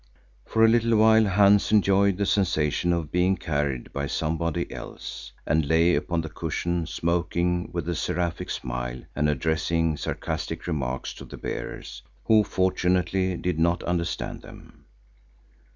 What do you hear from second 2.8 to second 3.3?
of